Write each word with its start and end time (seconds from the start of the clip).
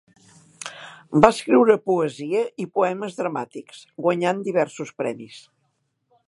Va 1.25 1.29
escriure 1.33 1.75
poesia 1.89 2.41
i 2.65 2.67
poemes 2.79 3.19
dramàtics, 3.19 3.85
guanyant 4.07 4.41
diversos 4.49 4.95
premis. 5.05 5.39